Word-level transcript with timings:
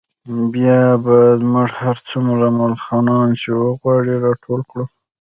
بیا 0.53 0.79
به 1.03 1.17
موږ 1.51 1.69
هر 1.81 1.97
څومره 2.09 2.45
ملخان 2.59 3.05
چې 3.41 3.49
وغواړو 3.61 4.13
راټول 4.25 4.61
کړو 4.69 4.85